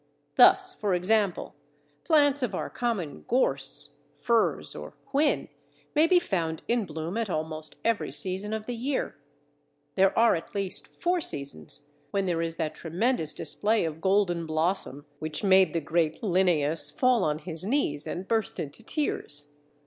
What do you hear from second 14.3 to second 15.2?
blossom